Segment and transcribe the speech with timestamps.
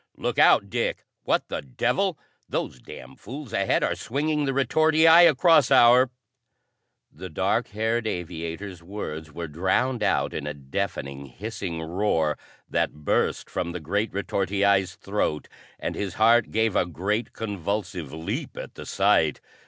[0.17, 1.05] "Look out, Dick!
[1.25, 2.17] What the devil?
[2.49, 6.09] Those damn fools ahead are swinging the retortii across our
[7.13, 12.35] "The dark haired aviator's words were drowned out in a deafening, hissing roar
[12.67, 15.47] that burst from the great retortii's throat,
[15.79, 19.39] and his heart gave a great convulsive leap at the sight.